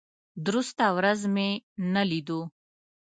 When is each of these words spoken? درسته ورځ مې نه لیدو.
درسته 0.45 0.85
ورځ 0.97 1.21
مې 1.33 1.49
نه 1.93 2.03
لیدو. 2.09 2.41